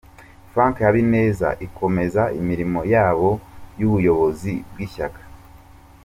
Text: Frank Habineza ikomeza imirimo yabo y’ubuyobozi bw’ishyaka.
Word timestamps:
Frank 0.53 0.75
Habineza 0.87 1.47
ikomeza 1.67 2.23
imirimo 2.39 2.79
yabo 2.93 3.29
y’ubuyobozi 3.79 4.53
bw’ishyaka. 4.71 5.21